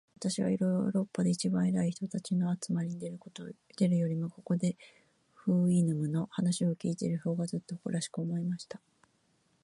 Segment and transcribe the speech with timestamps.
[0.17, 2.97] 私はヨーロッパで一番偉い人たちの集まりに
[3.77, 4.75] 出るよりも、ここで、
[5.35, 8.81] フウイヌムの話を開いている方が、ずっと誇らしく思えました。